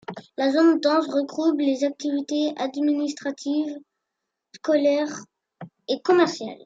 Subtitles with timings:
[0.41, 3.77] La zone dense regroupe les activités administratives,
[4.55, 5.19] scolaires
[5.89, 6.57] et commerciales.